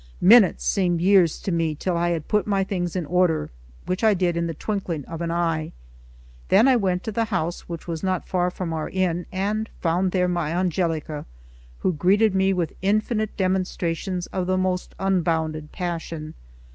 Minutes 0.19 0.65
seemed 0.65 0.99
years 0.99 1.37
to 1.41 1.51
me 1.51 1.75
till 1.75 1.95
I 1.95 2.09
had 2.09 2.27
put 2.27 2.47
my 2.47 2.63
things 2.63 2.95
in 2.95 3.05
order, 3.05 3.51
which 3.85 4.03
I 4.03 4.15
did 4.15 4.35
in 4.35 4.47
the 4.47 4.55
twinkling 4.55 5.05
of 5.05 5.21
an 5.21 5.29
eye; 5.29 5.73
then 6.49 6.67
I 6.67 6.75
went 6.75 7.03
to 7.03 7.11
the 7.11 7.25
house, 7.25 7.69
which 7.69 7.87
was 7.87 8.01
not 8.01 8.27
far 8.27 8.49
from 8.49 8.73
our 8.73 8.89
inn, 8.89 9.27
and 9.31 9.69
found 9.79 10.11
there 10.11 10.27
my 10.27 10.53
Angelica, 10.55 11.27
who 11.81 11.93
greeted 11.93 12.33
me 12.33 12.51
with 12.51 12.73
infinite 12.81 13.37
demonstrations 13.37 14.25
of 14.33 14.47
the 14.47 14.57
most 14.57 14.95
unbounded 14.97 15.71
passion. 15.71 16.33